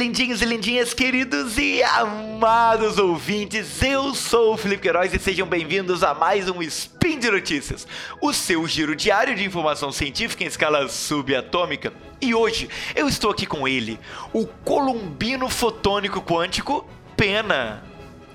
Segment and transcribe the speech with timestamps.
[0.00, 3.82] lindinhos e lindinhas, queridos e amados ouvintes.
[3.82, 7.86] Eu sou o Felipe Queiroz e sejam bem-vindos a mais um Spin de Notícias,
[8.18, 11.92] o seu giro diário de informação científica em escala subatômica.
[12.18, 14.00] E hoje eu estou aqui com ele,
[14.32, 17.84] o columbino fotônico quântico Pena.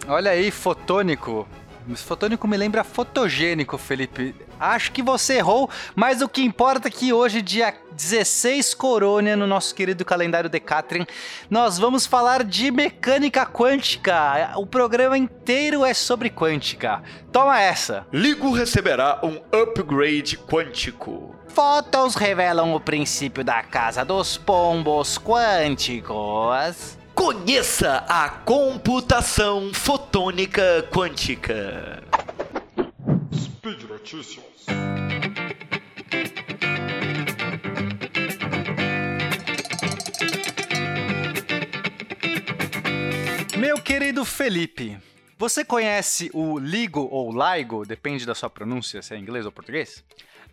[0.07, 1.47] Olha aí, fotônico.
[1.95, 4.35] Fotônico me lembra fotogênico, Felipe.
[4.59, 9.47] Acho que você errou, mas o que importa é que hoje, dia 16 Corônia, no
[9.47, 11.05] nosso querido calendário Decatrin,
[11.49, 14.51] nós vamos falar de mecânica quântica.
[14.55, 17.01] O programa inteiro é sobre quântica.
[17.31, 18.05] Toma essa!
[18.11, 21.35] Ligo receberá um upgrade quântico.
[21.47, 26.97] Fotos revelam o princípio da casa dos pombos quânticos.
[27.13, 32.03] Conheça a computação fotônica quântica.
[33.65, 34.45] Speed Notícias.
[43.57, 44.99] Meu querido Felipe,
[45.35, 50.03] você conhece o LIGO ou LIGO, depende da sua pronúncia, se é inglês ou português?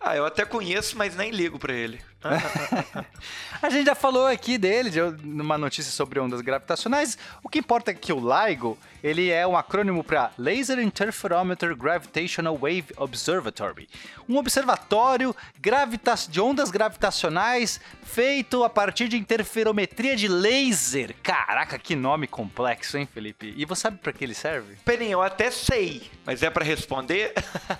[0.01, 2.01] Ah, eu até conheço, mas nem ligo pra ele.
[3.61, 7.17] A gente já falou aqui dele, de numa notícia sobre ondas gravitacionais.
[7.41, 12.57] O que importa é que o LIGO, ele é um acrônimo para Laser Interferometer Gravitational
[12.57, 13.89] Wave Observatory,
[14.27, 21.15] um observatório gravita de ondas gravitacionais feito a partir de interferometria de laser.
[21.23, 23.53] Caraca, que nome complexo, hein, Felipe?
[23.57, 24.75] E você sabe para que ele serve?
[24.85, 27.33] Peninho, eu até sei, mas é para responder?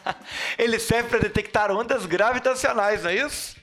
[0.57, 3.62] ele serve para detectar ondas gravitacionais, não é isso?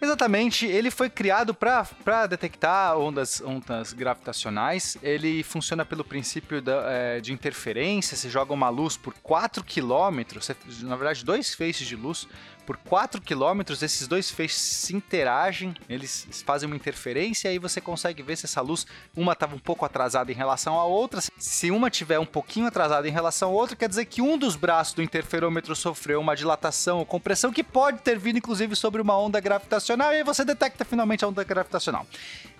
[0.00, 4.96] Exatamente, ele foi criado para detectar ondas, ondas gravitacionais.
[5.02, 8.16] Ele funciona pelo princípio da, é, de interferência.
[8.16, 10.38] Você joga uma luz por 4 km,
[10.82, 12.28] na verdade, dois feixes de luz
[12.68, 17.80] por 4 km, esses dois feixes se interagem, eles fazem uma interferência e aí você
[17.80, 18.86] consegue ver se essa luz,
[19.16, 21.22] uma estava um pouco atrasada em relação à outra.
[21.38, 24.54] Se uma tiver um pouquinho atrasada em relação à outra, quer dizer que um dos
[24.54, 29.18] braços do interferômetro sofreu uma dilatação ou compressão que pode ter vindo inclusive sobre uma
[29.18, 32.06] onda gravitacional e aí você detecta finalmente a onda gravitacional.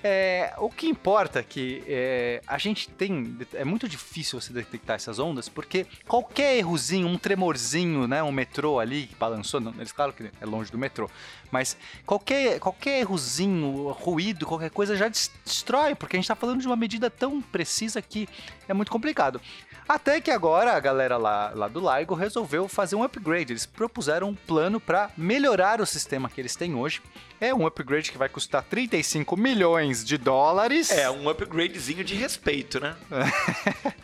[0.03, 3.37] É, o que importa é que é, a gente tem.
[3.53, 8.23] É muito difícil você detectar essas ondas, porque qualquer errozinho, um tremorzinho, né?
[8.23, 11.11] Um metrô ali que balançou, eles claro que é longe do metrô,
[11.51, 11.77] mas
[12.07, 16.77] qualquer, qualquer errozinho, ruído, qualquer coisa já destrói, porque a gente está falando de uma
[16.77, 18.29] medida tão precisa que
[18.69, 19.41] é muito complicado.
[19.89, 23.55] Até que agora a galera lá, lá do LIGO resolveu fazer um upgrade.
[23.55, 27.01] Eles propuseram um plano para melhorar o sistema que eles têm hoje.
[27.41, 30.91] É um upgrade que vai custar 35 milhões de dólares.
[30.91, 32.97] É, um upgradezinho de respeito, né?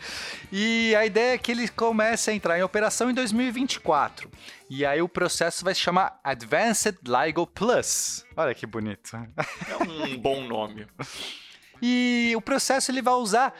[0.51, 4.27] e a ideia é que ele comece a entrar em operação em 2024.
[4.67, 8.25] E aí o processo vai se chamar Advanced LIGO Plus.
[8.35, 9.15] Olha que bonito.
[9.15, 10.87] É um bom nome.
[11.79, 13.53] E o processo ele vai usar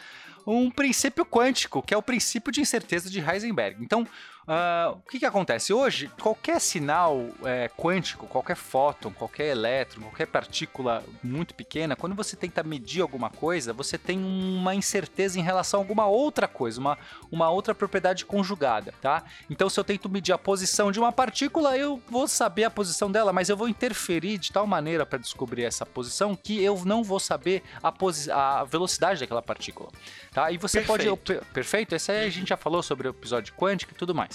[0.45, 3.83] um princípio quântico, que é o princípio de incerteza de Heisenberg.
[3.83, 4.07] Então,
[4.47, 5.73] Uh, o que, que acontece?
[5.73, 12.35] Hoje, qualquer sinal é, quântico, qualquer fóton, qualquer elétron, qualquer partícula muito pequena, quando você
[12.35, 16.97] tenta medir alguma coisa, você tem uma incerteza em relação a alguma outra coisa, uma,
[17.31, 19.23] uma outra propriedade conjugada, tá?
[19.49, 23.11] Então, se eu tento medir a posição de uma partícula, eu vou saber a posição
[23.11, 27.03] dela, mas eu vou interferir de tal maneira para descobrir essa posição que eu não
[27.03, 29.89] vou saber a, a velocidade daquela partícula,
[30.31, 30.51] tá?
[30.51, 31.17] E você perfeito.
[31.17, 31.45] pode...
[31.51, 31.95] Perfeito?
[31.95, 34.34] Essa aí a gente já falou sobre o episódio quântico e tudo mais.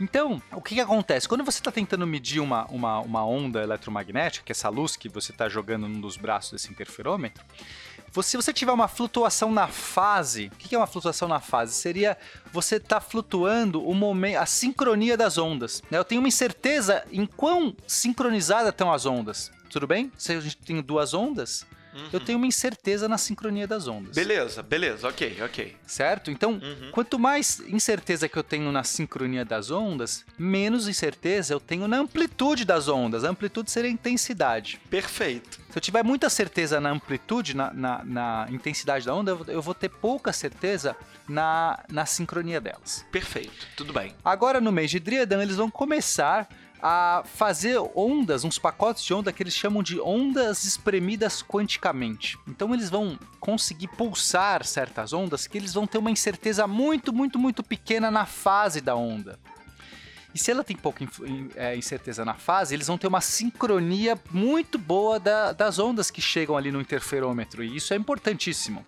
[0.00, 1.28] Então, o que, que acontece?
[1.28, 5.08] Quando você está tentando medir uma, uma, uma onda eletromagnética, que é essa luz que
[5.08, 7.44] você está jogando num dos braços desse interferômetro,
[8.22, 11.74] se você tiver uma flutuação na fase, o que é uma flutuação na fase?
[11.74, 12.16] Seria
[12.52, 15.82] você estar tá flutuando o momento, a sincronia das ondas.
[15.90, 15.98] Né?
[15.98, 19.52] Eu tenho uma incerteza em quão sincronizadas estão as ondas.
[19.70, 20.10] Tudo bem?
[20.16, 21.66] Se a gente tem duas ondas,
[21.98, 22.08] Uhum.
[22.12, 24.14] Eu tenho uma incerteza na sincronia das ondas.
[24.14, 25.76] Beleza, beleza, ok, ok.
[25.86, 26.30] Certo?
[26.30, 26.90] Então, uhum.
[26.92, 31.98] quanto mais incerteza que eu tenho na sincronia das ondas, menos incerteza eu tenho na
[31.98, 33.24] amplitude das ondas.
[33.24, 34.80] A amplitude seria a intensidade.
[34.88, 35.60] Perfeito.
[35.70, 39.74] Se eu tiver muita certeza na amplitude, na, na, na intensidade da onda, eu vou
[39.74, 40.96] ter pouca certeza
[41.28, 43.04] na, na sincronia delas.
[43.12, 44.14] Perfeito, tudo bem.
[44.24, 46.48] Agora, no mês de Driadan, eles vão começar
[46.82, 52.38] a fazer ondas, uns pacotes de onda que eles chamam de ondas espremidas quanticamente.
[52.46, 57.38] Então eles vão conseguir pulsar certas ondas que eles vão ter uma incerteza muito, muito,
[57.38, 59.38] muito pequena na fase da onda.
[60.34, 61.04] E se ela tem pouca
[61.56, 66.20] é, incerteza na fase, eles vão ter uma sincronia muito boa da, das ondas que
[66.20, 68.84] chegam ali no interferômetro, e isso é importantíssimo.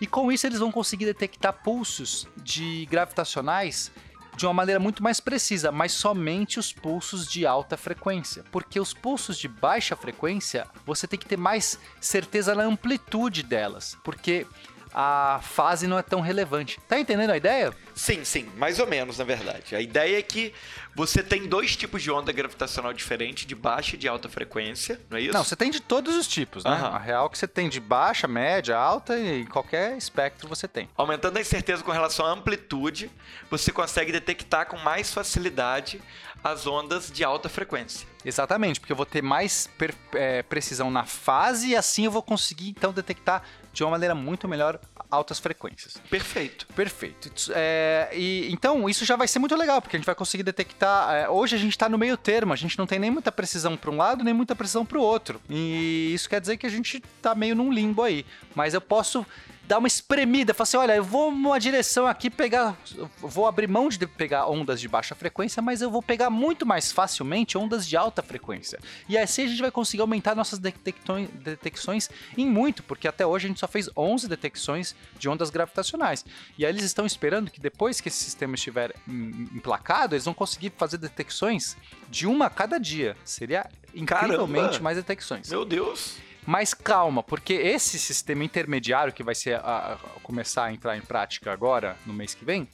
[0.00, 3.92] E com isso eles vão conseguir detectar pulsos de gravitacionais
[4.36, 8.44] de uma maneira muito mais precisa, mas somente os pulsos de alta frequência.
[8.50, 13.96] Porque os pulsos de baixa frequência, você tem que ter mais certeza na amplitude delas.
[14.02, 14.46] Porque
[14.94, 16.78] a fase não é tão relevante.
[16.88, 17.72] Tá entendendo a ideia?
[17.94, 19.74] Sim, sim, mais ou menos, na verdade.
[19.76, 20.52] A ideia é que
[20.94, 25.16] você tem dois tipos de onda gravitacional diferente, de baixa e de alta frequência, não
[25.18, 25.32] é isso?
[25.32, 26.70] Não, você tem de todos os tipos, né?
[26.72, 26.88] Aham.
[26.88, 30.66] A real é que você tem de baixa, média, alta e em qualquer espectro você
[30.68, 30.88] tem.
[30.96, 33.10] Aumentando a incerteza com relação à amplitude,
[33.50, 36.00] você consegue detectar com mais facilidade
[36.44, 38.06] as ondas de alta frequência.
[38.24, 42.22] Exatamente, porque eu vou ter mais per- é, precisão na fase e assim eu vou
[42.22, 43.42] conseguir então detectar
[43.72, 44.78] de uma maneira muito melhor
[45.10, 45.96] altas frequências.
[46.10, 46.66] Perfeito.
[46.74, 47.30] Perfeito.
[47.54, 51.14] É, e, então, isso já vai ser muito legal, porque a gente vai conseguir detectar.
[51.14, 53.76] é, hoje a gente está no meio termo, a gente não tem nem muita precisão
[53.76, 55.40] para um lado, nem muita precisão para o outro.
[55.48, 58.26] E isso quer dizer que a gente tá meio num limbo aí.
[58.54, 59.26] Mas eu posso
[59.72, 62.76] dar uma espremida, falar assim: olha, eu vou numa direção aqui pegar.
[63.18, 66.92] Vou abrir mão de pegar ondas de baixa frequência, mas eu vou pegar muito mais
[66.92, 68.78] facilmente ondas de alta frequência.
[69.08, 73.48] E assim a gente vai conseguir aumentar nossas detecções em muito, porque até hoje a
[73.48, 76.24] gente só fez 11 detecções de ondas gravitacionais.
[76.58, 80.34] E aí eles estão esperando que depois que esse sistema estiver em- emplacado, eles vão
[80.34, 81.76] conseguir fazer detecções
[82.10, 83.16] de uma a cada dia.
[83.24, 84.80] Seria incrivelmente Caramba!
[84.80, 85.48] mais detecções.
[85.48, 86.16] Meu Deus.
[86.44, 91.00] Mas calma, porque esse sistema intermediário que vai ser a- a- começar a entrar em
[91.00, 92.68] prática agora, no mês que vem,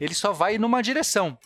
[0.00, 1.38] ele só vai numa direção.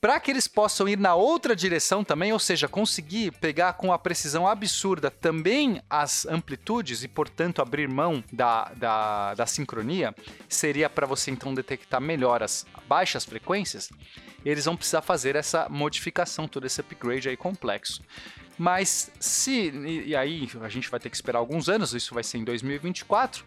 [0.00, 3.98] Para que eles possam ir na outra direção também, ou seja, conseguir pegar com a
[3.98, 10.14] precisão absurda também as amplitudes e, portanto, abrir mão da, da, da sincronia,
[10.48, 13.88] seria para você então detectar melhor as baixas frequências,
[14.44, 18.02] eles vão precisar fazer essa modificação, todo esse upgrade aí complexo.
[18.58, 19.70] Mas se.
[19.70, 22.44] E, e aí a gente vai ter que esperar alguns anos, isso vai ser em
[22.44, 23.44] 2024.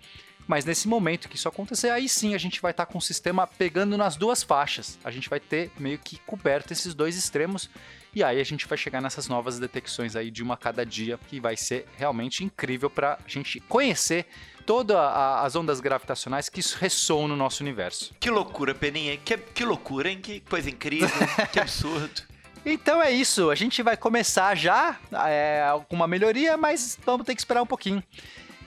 [0.50, 3.46] Mas nesse momento que isso acontecer, aí sim a gente vai estar com o sistema
[3.46, 4.98] pegando nas duas faixas.
[5.04, 7.70] A gente vai ter meio que coberto esses dois extremos.
[8.16, 11.20] E aí a gente vai chegar nessas novas detecções aí de uma a cada dia,
[11.28, 14.26] que vai ser realmente incrível para a gente conhecer
[14.66, 18.16] todas as ondas gravitacionais que ressoam no nosso universo.
[18.20, 19.18] Que loucura, Peninha.
[19.18, 20.20] Que, que loucura, hein?
[20.20, 21.10] Que coisa incrível.
[21.54, 22.24] que absurdo.
[22.66, 27.34] Então é isso, a gente vai começar já é, com uma melhoria, mas vamos ter
[27.34, 28.04] que esperar um pouquinho.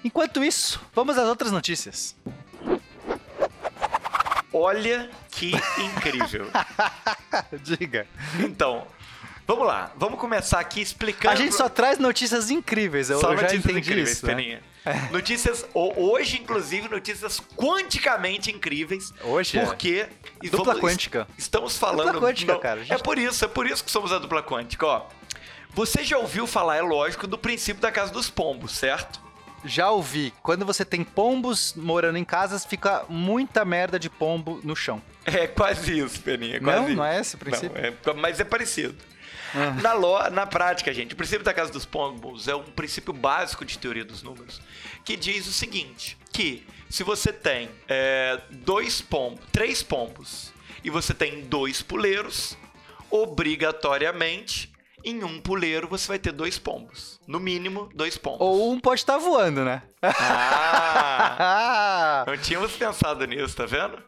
[0.05, 2.17] Enquanto isso, vamos às outras notícias.
[4.53, 6.47] Olha que incrível.
[7.63, 8.07] Diga.
[8.41, 8.87] Então,
[9.47, 9.93] vamos lá.
[9.97, 11.33] Vamos começar aqui explicando.
[11.33, 14.27] A gente só traz notícias incríveis, eu, Só já notícias entendi incríveis, isso.
[14.27, 14.35] né?
[14.35, 14.63] Peninha.
[15.13, 19.13] Notícias, ho- hoje, inclusive, notícias quanticamente incríveis.
[19.23, 19.65] Hoje é.
[19.65, 20.07] Porque.
[20.43, 21.27] e Dupla vamos- quântica.
[21.39, 22.13] Estamos falando.
[22.13, 24.87] Dupla quântica, cara, gente- É por isso, é por isso que somos a dupla quântica,
[24.87, 25.07] ó.
[25.75, 29.21] Você já ouviu falar, é lógico, do princípio da casa dos pombos, certo?
[29.65, 34.75] Já ouvi, quando você tem pombos morando em casas, fica muita merda de pombo no
[34.75, 35.01] chão.
[35.25, 36.61] É quase isso, Peninha.
[36.61, 36.97] Quase Não, isso.
[36.97, 37.81] não é esse o princípio?
[37.81, 38.97] Não, é- mas é parecido.
[39.55, 39.71] Ah.
[39.83, 43.65] Na, lo- na prática, gente, o princípio da casa dos pombos é um princípio básico
[43.65, 44.61] de teoria dos números
[45.05, 50.53] que diz o seguinte: que se você tem é, dois pombos, três pombos
[50.85, 52.57] e você tem dois puleiros,
[53.11, 54.73] obrigatoriamente
[55.05, 58.41] em um puleiro você vai ter dois pombos, no mínimo dois pombos.
[58.41, 59.83] Ou um pode estar voando, né?
[60.01, 63.99] Ah, não tínhamos pensado nisso, tá vendo?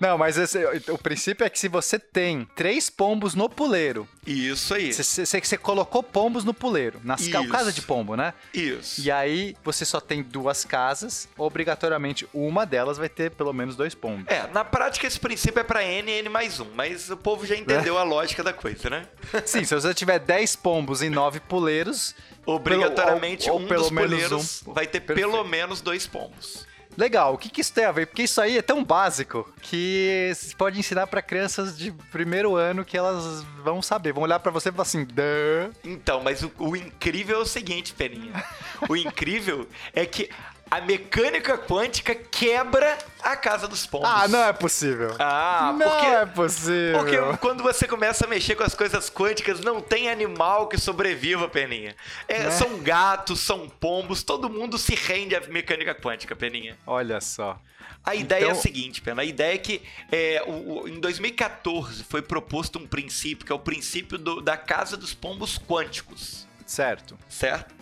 [0.00, 4.74] Não, mas esse- o princípio é que se você tem três pombos no puleiro, Isso
[4.74, 4.92] aí.
[4.92, 7.48] você, colocou pombos no puleiro, nas Isso.
[7.48, 8.34] casa de pombo, né?
[8.52, 9.00] Isso.
[9.00, 13.94] E aí você só tem duas casas, obrigatoriamente uma delas vai ter pelo menos dois
[13.94, 14.26] pombos.
[14.28, 17.46] É, na prática esse princípio é pra N e N mais um, mas o povo
[17.46, 19.06] já entendeu a lógica da coisa, né?
[19.46, 22.14] Sim, se você tiver 10 pombos e 9 puleiros,
[22.46, 24.72] Obrigatoriamente ou- ou um pelo dos menos puleiros um.
[24.72, 25.30] vai ter Perfeito.
[25.30, 26.66] pelo menos dois pombos.
[26.96, 27.34] Legal.
[27.34, 28.06] O que, que isso tem a ver?
[28.06, 32.84] Porque isso aí é tão básico que você pode ensinar pra crianças de primeiro ano
[32.84, 34.12] que elas vão saber.
[34.12, 35.72] Vão olhar pra você e falar assim, Duh.
[35.84, 38.32] Então, mas o, o incrível é o seguinte, Peninha.
[38.86, 40.28] O incrível é que
[40.76, 44.08] a mecânica quântica quebra a casa dos pombos.
[44.10, 45.14] Ah, não é possível.
[45.18, 46.06] Ah, não porque...
[46.06, 46.98] é possível.
[46.98, 51.48] Porque quando você começa a mexer com as coisas quânticas, não tem animal que sobreviva,
[51.48, 51.94] Peninha.
[52.28, 52.50] É, Né?
[52.50, 56.76] São gatos, são pombos, todo mundo se rende à mecânica quântica, Peninha.
[56.86, 57.58] Olha só.
[58.06, 59.22] A ideia é Então- a seguinte, Pena.
[59.22, 59.80] A ideia é que
[60.12, 64.56] é, o- o- em 2014 foi proposto um princípio, que é o princípio do- da
[64.58, 67.18] casa dos pombos quânticos, Certo.
[67.28, 67.74] certo?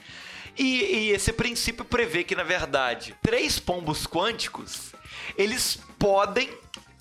[0.57, 4.93] E, e esse princípio prevê que, na verdade, três pombos quânticos,
[5.37, 6.51] eles podem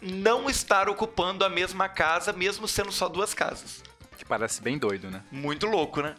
[0.01, 3.83] não estar ocupando a mesma casa, mesmo sendo só duas casas.
[4.17, 5.21] Que parece bem doido, né?
[5.31, 6.15] Muito louco, né?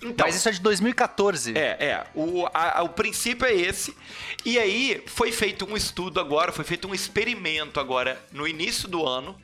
[0.00, 1.58] Então, Mas isso é de 2014.
[1.58, 2.06] é, é.
[2.14, 3.96] O, a- o princípio é esse.
[4.44, 9.04] E aí foi feito um estudo agora, foi feito um experimento agora no início do
[9.04, 9.36] ano,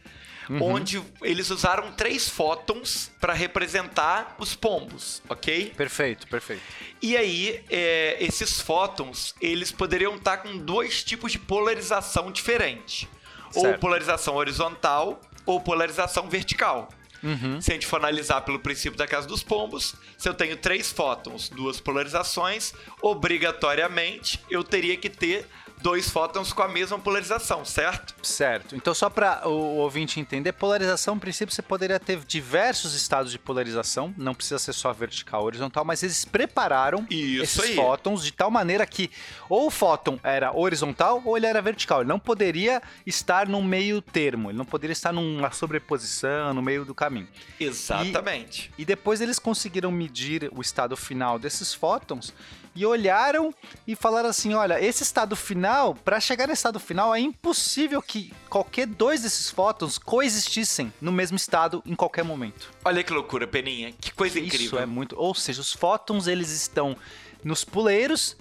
[0.60, 5.72] onde eles usaram três fótons para representar os pombos, ok?
[5.76, 6.62] Perfeito, perfeito.
[7.00, 13.08] E aí, é, esses fótons, eles poderiam estar com dois tipos de polarização diferente.
[13.54, 13.80] Ou Certo.
[13.80, 16.88] polarização horizontal ou polarização vertical.
[17.22, 17.60] Uhum.
[17.60, 20.92] Se a gente for analisar pelo princípio da casa dos pombos, se eu tenho três
[20.92, 25.46] fótons, duas polarizações, obrigatoriamente eu teria que ter
[25.84, 28.14] dois fótons com a mesma polarização, certo?
[28.22, 28.74] Certo.
[28.74, 33.38] Então, só para o ouvinte entender, polarização, no princípio, você poderia ter diversos estados de
[33.38, 37.74] polarização, não precisa ser só vertical ou horizontal, mas eles prepararam Isso esses aí.
[37.76, 39.10] fótons de tal maneira que
[39.46, 42.00] ou o fóton era horizontal ou ele era vertical.
[42.00, 46.86] Ele não poderia estar no meio termo, ele não poderia estar numa sobreposição, no meio
[46.86, 47.28] do caminho.
[47.60, 48.72] Exatamente.
[48.78, 52.32] E depois eles conseguiram medir o estado final desses fótons
[52.76, 53.54] e olharam
[53.86, 58.32] e falaram assim: olha, esse estado final, para chegar nesse estado final, é impossível que
[58.48, 62.70] qualquer dois desses fótons coexistissem no mesmo estado em qualquer momento.
[62.84, 63.92] Olha que loucura, Peninha.
[64.00, 64.78] Que coisa Isso incrível.
[64.80, 65.14] é muito.
[65.18, 66.96] Ou seja, os fótons eles estão
[67.44, 68.36] nos puleiros.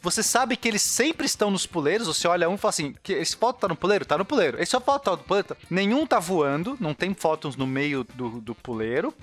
[0.00, 2.06] Você sabe que eles sempre estão nos puleiros.
[2.06, 4.04] Você olha um e fala assim: que esse fóton tá no puleiro?
[4.04, 4.62] Tá no puleiro.
[4.62, 5.48] Esse fóton tá no puleiro?
[5.48, 9.14] Tá- Nenhum tá voando, não tem fótons no meio do, do puleiro.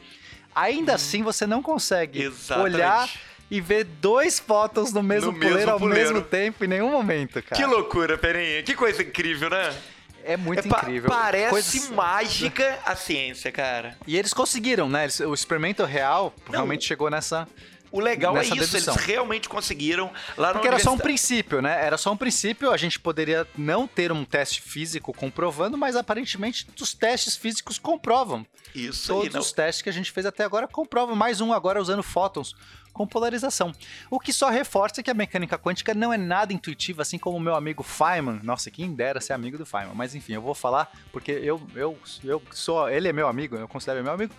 [0.54, 2.32] Ainda assim, você não consegue Hum.
[2.32, 2.76] Exatamente.
[2.76, 3.10] olhar
[3.52, 6.14] e ver dois fótons no mesmo No puleiro mesmo ao puleiro.
[6.14, 7.62] mesmo tempo em nenhum momento, cara.
[7.62, 8.64] Que loucura, Peninha.
[8.64, 9.76] Que coisa incrível, né?
[10.24, 11.10] É muito É pa- incrível.
[11.10, 13.98] Parece Coisas- mágica a ciência, cara.
[14.08, 15.04] E eles conseguiram, né?
[15.04, 17.48] Eles- o experimento real realmente chegou nessa.
[17.92, 18.94] O legal é isso, dedução.
[18.94, 21.84] eles realmente conseguiram lá Porque era só um princípio, né?
[21.86, 26.66] Era só um princípio, a gente poderia não ter um teste físico comprovando, mas aparentemente
[26.80, 28.46] os testes físicos comprovam.
[28.74, 29.42] Isso aí, Todos não.
[29.42, 31.18] os testes que a gente fez até agora comprovam.
[31.18, 32.56] Mais um agora usando fótons
[32.94, 33.74] com polarização.
[34.10, 37.40] O que só reforça que a mecânica quântica não é nada intuitiva, assim como o
[37.40, 38.40] meu amigo Feynman.
[38.44, 39.96] Nossa, quem dera ser amigo do Feynman.
[39.96, 42.90] Mas enfim, eu vou falar porque eu, eu, eu sou.
[42.90, 44.34] Ele é meu amigo, eu considero ele meu amigo.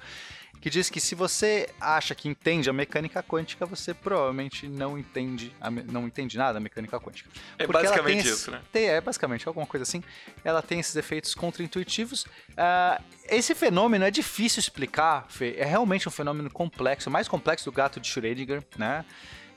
[0.62, 5.52] Que diz que se você acha que entende a mecânica quântica, você provavelmente não entende,
[5.60, 7.28] a não entende nada da mecânica quântica.
[7.58, 8.62] É Porque basicamente tem esse- isso, né?
[8.72, 10.04] é basicamente alguma coisa assim.
[10.44, 12.26] Ela tem esses efeitos contraintuitivos.
[12.56, 15.56] Ah, esse fenômeno é difícil explicar, Fê.
[15.58, 19.04] É realmente um fenômeno complexo, mais complexo do gato de Schrödinger, né?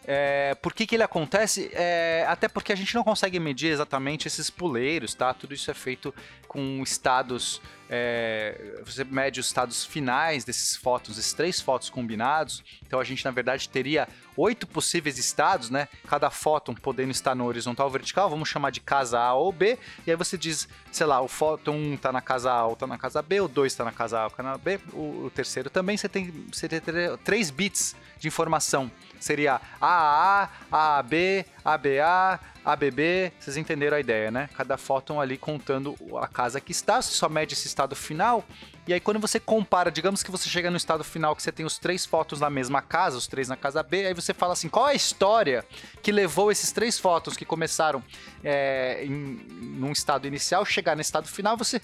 [0.08, 1.70] É, por que, que ele acontece?
[1.74, 5.34] É, até porque a gente não consegue medir exatamente esses puleiros, tá?
[5.34, 6.14] Tudo isso é feito
[6.48, 7.60] com estados.
[7.90, 12.64] É, você mede os estados finais desses fótons, esses três fótons combinados.
[12.86, 15.88] Então a gente, na verdade, teria oito possíveis estados, né?
[16.08, 19.78] Cada fóton podendo estar no horizontal ou vertical, vamos chamar de casa A ou B.
[20.06, 22.88] E aí você diz, sei lá, o fóton 1 tá na casa A ou tá
[22.88, 25.70] na casa B, o 2 tá na casa A ou na B, o, o terceiro
[25.70, 25.96] também.
[25.96, 28.92] Você tem você teria três bits de informação.
[29.20, 33.34] Seria AAA, AAB, ABA, ABB.
[33.40, 34.48] Vocês entenderam a ideia, né?
[34.56, 38.46] Cada fóton ali contando a casa que está, você só mede esse estado final.
[38.88, 41.66] E aí, quando você compara, digamos que você chega no estado final que você tem
[41.66, 44.70] os três fótons na mesma casa, os três na casa B, aí você fala assim:
[44.70, 45.66] qual é a história
[46.04, 48.04] que levou esses três fótons que começaram
[48.44, 51.58] é, em, num estado inicial chegar no estado final?
[51.58, 51.82] Você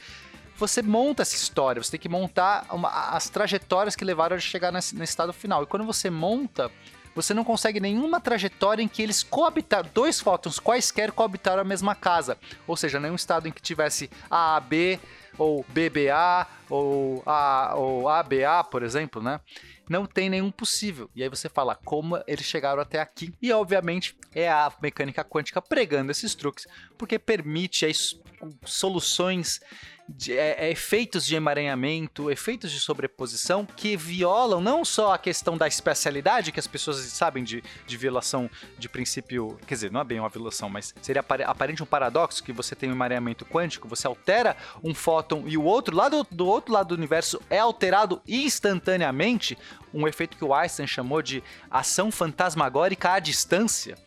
[0.58, 4.72] você monta essa história, você tem que montar uma- as trajetórias que levaram a chegar
[4.72, 5.64] nesse, nesse estado final.
[5.64, 6.70] E quando você monta,
[7.16, 11.94] você não consegue nenhuma trajetória em que eles coabitaram, dois fótons quaisquer coabitaram a mesma
[11.96, 12.38] casa.
[12.68, 15.00] Ou seja, nenhum estado em que tivesse AAB,
[15.38, 19.40] ou BBA, ou, A, ou ABA, por exemplo, né?
[19.90, 21.10] Não tem nenhum possível.
[21.16, 23.34] E aí você fala como eles chegaram até aqui.
[23.42, 26.66] E obviamente é a mecânica quântica pregando esses truques,
[26.98, 28.18] porque permite aí s-
[28.66, 29.60] soluções
[30.16, 35.58] de, é, é, efeitos de emaranhamento, efeitos de sobreposição que violam não só a questão
[35.58, 40.04] da especialidade, que as pessoas sabem de, de violação de princípio, quer dizer, não é
[40.04, 43.88] bem uma violação, mas seria apare- aparente um paradoxo que você tem um emaranhamento quântico,
[43.88, 48.22] você altera um fóton e o outro lado do outro lado do universo é alterado
[48.28, 49.58] instantaneamente,
[49.94, 53.98] um efeito que o Einstein chamou de ação fantasmagórica à distância.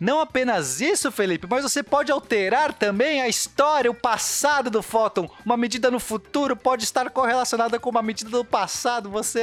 [0.00, 5.28] Não apenas isso, Felipe, mas você pode alterar também a história, o passado do fóton.
[5.44, 9.10] Uma medida no futuro pode estar correlacionada com uma medida do passado.
[9.10, 9.42] Você,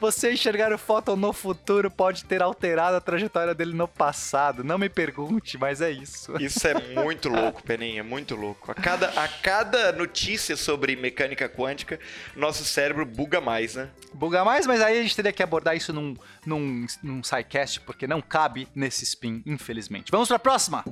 [0.00, 4.62] você enxergar o fóton no futuro pode ter alterado a trajetória dele no passado.
[4.62, 6.36] Não me pergunte, mas é isso.
[6.40, 8.70] Isso é muito louco, Peninha, muito louco.
[8.70, 11.98] A cada, a cada notícia sobre mecânica quântica,
[12.36, 13.88] nosso cérebro buga mais, né?
[14.14, 18.06] Buga mais, mas aí a gente teria que abordar isso num, num, num sidecast, porque
[18.06, 19.87] não cabe nesse spin, infelizmente.
[20.10, 20.84] Vamos pra próxima!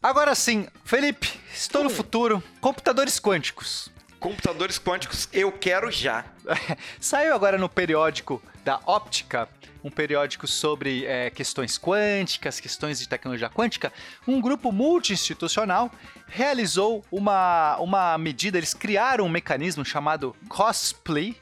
[0.00, 2.42] Agora sim, Felipe, estou no futuro.
[2.60, 3.90] Computadores quânticos.
[4.20, 6.24] Computadores quânticos, eu quero já.
[7.00, 9.48] Saiu agora no periódico da Óptica,
[9.82, 13.92] um periódico sobre é, questões quânticas, questões de tecnologia quântica,
[14.26, 15.90] um grupo multi-institucional
[16.26, 21.36] realizou uma, uma medida, eles criaram um mecanismo chamado cosplay,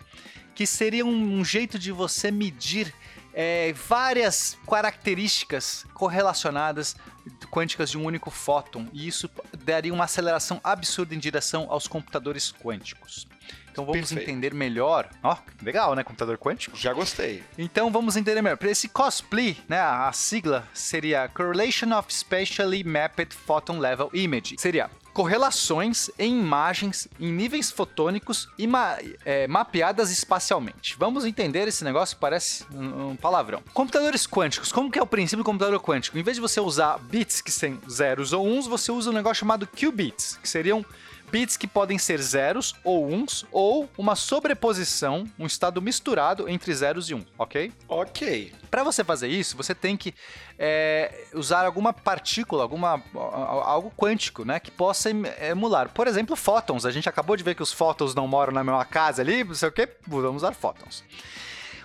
[0.55, 2.93] que seria um, um jeito de você medir
[3.39, 6.97] é, várias características correlacionadas
[7.51, 9.29] quânticas de um único fóton, e isso
[9.65, 13.29] daria uma aceleração absurda em direção aos computadores quânticos.
[13.71, 14.23] Então vamos Perfeito.
[14.31, 15.11] entender melhor.
[15.23, 16.03] Ó, legal, né?
[16.03, 16.75] Computador quântico.
[16.79, 17.45] Já gostei.
[17.59, 18.57] Então vamos entender melhor.
[18.57, 24.57] Para esse cosplay, né, a sigla seria Correlation of Spatially Mapped Photon Level Image.
[24.59, 30.95] Seria correlações em imagens em níveis fotônicos e ma é, mapeadas espacialmente.
[30.99, 33.63] Vamos entender esse negócio, parece um, palavrão.
[33.73, 36.19] Computadores quânticos, como que é o princípio do computador quântico?
[36.19, 39.41] Em vez de você usar bits que são zeros ou uns, você usa um negócio
[39.41, 40.85] chamado qubits, que seriam
[41.31, 47.11] bits que podem ser zeros ou uns, ou uma sobreposição, um estado misturado entre zeros
[47.11, 47.73] e um, ok?
[47.89, 48.53] Ok.
[48.71, 50.15] Para você fazer isso, você tem que
[50.59, 55.89] é, usar alguma partícula, alguma algo quântico, né, que possa emular.
[55.91, 56.87] Por exemplo, fótons.
[56.87, 59.55] A gente acabou de ver que os fótons não moram na mesma casa ali, não
[59.55, 59.89] sei o que.
[60.07, 61.05] Vamos usar fótons.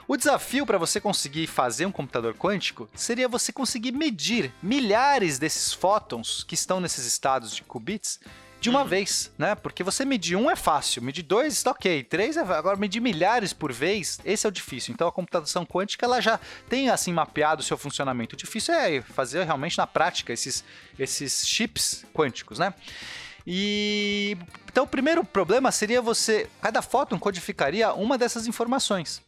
[0.07, 5.71] O desafio para você conseguir fazer um computador quântico seria você conseguir medir milhares desses
[5.71, 8.19] fótons que estão nesses estados de qubits
[8.61, 8.87] de uma uhum.
[8.87, 9.55] vez, né?
[9.55, 13.53] Porque você medir um é fácil, medir dois está ok, três é agora medir milhares
[13.53, 14.93] por vez, esse é o difícil.
[14.93, 16.39] Então a computação quântica ela já
[16.69, 18.35] tem assim mapeado o seu funcionamento.
[18.35, 20.63] O difícil é fazer realmente na prática esses
[20.99, 22.71] esses chips quânticos, né?
[23.47, 24.37] E
[24.71, 29.23] então o primeiro problema seria você cada fóton codificaria uma dessas informações.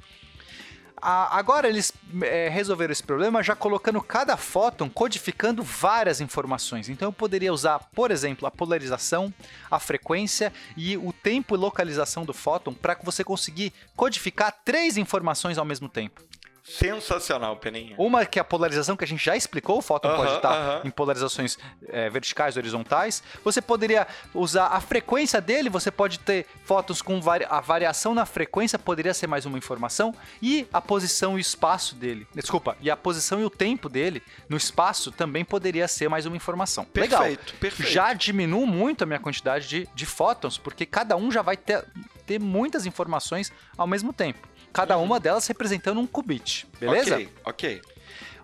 [1.03, 1.91] Agora eles
[2.21, 6.87] é, resolveram esse problema já colocando cada fóton codificando várias informações.
[6.87, 9.33] Então eu poderia usar, por exemplo, a polarização,
[9.69, 14.95] a frequência e o tempo e localização do fóton para que você conseguir codificar três
[14.95, 16.21] informações ao mesmo tempo.
[16.63, 17.93] Sensacional, Peninha.
[17.97, 20.35] Uma que é a polarização que a gente já explicou, o fóton uh -huh, pode
[20.35, 20.87] estar uh -huh.
[20.87, 21.57] em polarizações
[21.89, 23.21] é, verticais, horizontais.
[23.43, 28.25] Você poderia usar a frequência dele, você pode ter fótons com vari a variação na
[28.25, 32.25] frequência, poderia ser mais uma informação, e a posição e o espaço dele.
[32.33, 36.37] Desculpa, e a posição e o tempo dele no espaço também poderia ser mais uma
[36.37, 36.85] informação.
[36.85, 37.59] Perfeito, Legal.
[37.59, 37.91] perfeito.
[37.91, 41.83] Já diminui muito a minha quantidade de, de fótons, porque cada um já vai ter,
[42.25, 47.15] ter muitas informações ao mesmo tempo cada uma delas representando um qubit, beleza?
[47.15, 47.81] Ok, ok.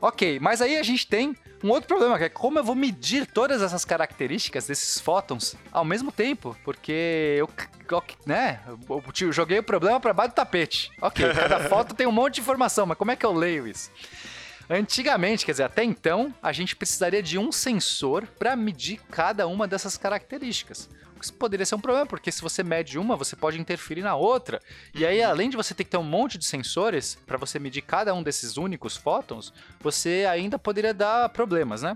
[0.02, 3.26] Ok, mas aí a gente tem um outro problema, que é como eu vou medir
[3.26, 7.50] todas essas características desses fótons ao mesmo tempo, porque eu,
[8.26, 10.89] né, eu joguei o problema para baixo do tapete.
[11.02, 13.92] Ok, cada foto tem um monte de informação, mas como é que eu leio isso?
[14.70, 19.68] Antigamente, quer dizer, até então, a gente precisaria de um sensor para medir cada uma
[19.68, 20.88] dessas características.
[21.21, 24.62] Isso poderia ser um problema, porque se você mede uma, você pode interferir na outra.
[24.93, 25.29] E aí, uhum.
[25.29, 28.23] além de você ter que ter um monte de sensores para você medir cada um
[28.23, 31.95] desses únicos fótons, você ainda poderia dar problemas, né?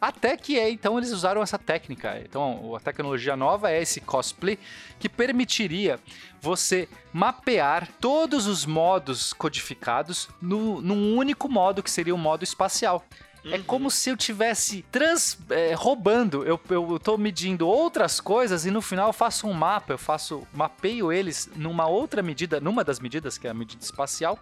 [0.00, 2.20] Até que é, então eles usaram essa técnica.
[2.24, 4.58] Então a tecnologia nova é esse cosplay
[4.98, 5.98] que permitiria
[6.40, 13.04] você mapear todos os modos codificados no, num único modo que seria o modo espacial.
[13.44, 13.54] É uhum.
[13.54, 16.44] É como se eu tivesse trans, é, roubando.
[16.44, 20.46] Eu, eu tô medindo outras coisas e no final eu faço um mapa, eu faço
[20.52, 24.38] mapeio eles numa outra medida, numa das medidas que é a medida espacial.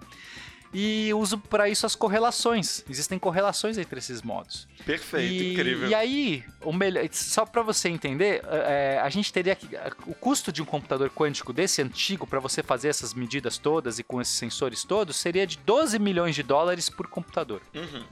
[0.78, 2.84] E uso para isso as correlações.
[2.90, 4.68] Existem correlações entre esses modos.
[4.84, 5.88] Perfeito, e, incrível.
[5.88, 9.68] E aí, o melhor, só para você entender, é, a gente teria que.
[10.06, 14.02] O custo de um computador quântico desse antigo para você fazer essas medidas todas e
[14.02, 17.62] com esses sensores todos seria de 12 milhões de dólares por computador.
[17.74, 18.04] Uhum.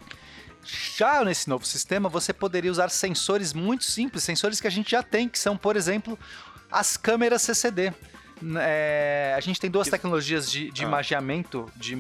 [0.65, 5.03] Já nesse novo sistema, você poderia usar sensores muito simples, sensores que a gente já
[5.03, 6.19] tem, que são, por exemplo,
[6.71, 7.93] as câmeras CCD.
[8.59, 10.89] É, a gente tem duas tecnologias de, de ah.
[10.89, 11.97] imageamento de,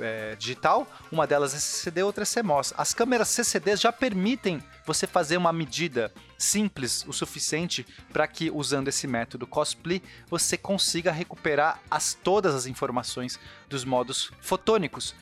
[0.00, 2.74] é, digital, uma delas é CCD, outra é CMOS.
[2.76, 8.88] As câmeras CCD já permitem você fazer uma medida simples o suficiente para que, usando
[8.88, 15.14] esse método cosplay, você consiga recuperar as, todas as informações dos modos fotônicos.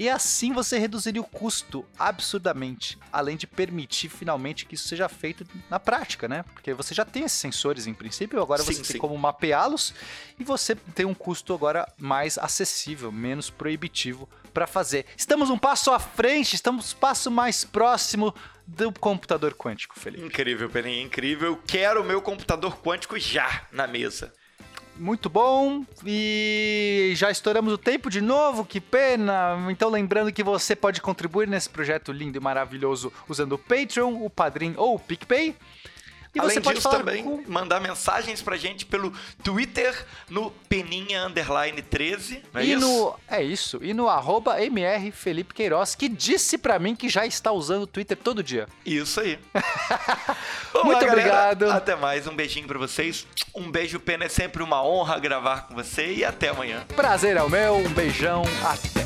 [0.00, 5.46] E assim você reduziria o custo absurdamente, além de permitir finalmente que isso seja feito
[5.68, 6.42] na prática, né?
[6.54, 8.92] Porque você já tem esses sensores em princípio, agora sim, você sim.
[8.92, 9.92] tem como mapeá-los
[10.38, 15.04] e você tem um custo agora mais acessível, menos proibitivo para fazer.
[15.18, 18.34] Estamos um passo à frente, estamos um passo mais próximo
[18.66, 20.24] do computador quântico, Felipe.
[20.24, 21.60] Incrível, Peninha, incrível.
[21.66, 24.32] Quero o meu computador quântico já na mesa.
[24.96, 25.84] Muito bom.
[26.04, 29.56] E já estouramos o tempo de novo, que pena.
[29.70, 34.28] Então, lembrando que você pode contribuir nesse projeto lindo e maravilhoso usando o Patreon, o
[34.28, 35.56] Padrim ou o PicPay.
[36.34, 39.12] E Além você pode disso, também com- mandar mensagens pra gente pelo
[39.42, 42.42] Twitter no Peninha Underline 13.
[42.54, 42.80] Não é e isso?
[42.86, 43.16] no.
[43.28, 43.78] É isso.
[43.82, 47.86] E no arroba MR Felipe Queiroz, que disse pra mim que já está usando o
[47.86, 48.68] Twitter todo dia.
[48.86, 49.40] Isso aí.
[50.72, 51.12] Vamos Muito galera.
[51.12, 51.70] obrigado.
[51.70, 52.26] Até mais.
[52.28, 53.26] Um beijinho pra vocês.
[53.54, 54.24] Um beijo, Pena.
[54.26, 56.12] É sempre uma honra gravar com você.
[56.12, 56.84] E até amanhã.
[56.94, 58.99] Prazer é o meu, um beijão, até